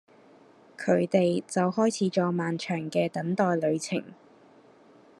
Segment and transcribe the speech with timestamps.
[0.79, 4.03] 佢哋就開始咗漫長嘅等待旅程